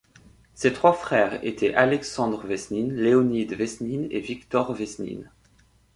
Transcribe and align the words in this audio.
Ces 0.55 0.73
trois 0.73 0.93
frères 0.93 1.39
étaient 1.45 1.75
Alexandre 1.75 2.47
Vesnine, 2.47 2.91
Léonid 2.91 3.53
Vesnine 3.53 4.07
et 4.09 4.19
Viktor 4.19 4.73
Vesnine. 4.73 5.29